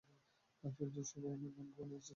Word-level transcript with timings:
শুনছেন 0.73 1.03
সবাই, 1.09 1.31
আমি 1.35 1.47
গাম্বো 1.55 1.73
বানিয়েছি! 1.77 2.09